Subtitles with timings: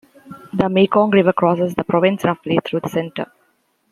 [0.53, 3.31] The Mekong river crosses the province roughly through the center.